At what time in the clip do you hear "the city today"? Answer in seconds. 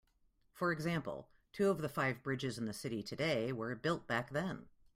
2.65-3.51